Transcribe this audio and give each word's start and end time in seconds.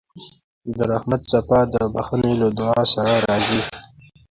د 0.75 0.77
رحمت 0.91 1.21
څپه 1.31 1.59
د 1.73 1.75
بښنې 1.93 2.33
له 2.41 2.47
دعا 2.59 2.81
سره 2.93 3.13
راځي. 3.27 3.61